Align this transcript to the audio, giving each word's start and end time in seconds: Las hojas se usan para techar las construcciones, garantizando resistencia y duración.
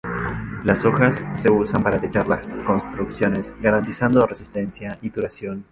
Las 0.63 0.83
hojas 0.83 1.23
se 1.35 1.51
usan 1.51 1.83
para 1.83 1.99
techar 2.01 2.27
las 2.27 2.55
construcciones, 2.65 3.55
garantizando 3.61 4.25
resistencia 4.25 4.97
y 5.03 5.11
duración. 5.11 5.67